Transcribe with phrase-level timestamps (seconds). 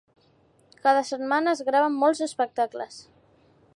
[0.87, 2.99] Cada setmana es graven molts espectacles.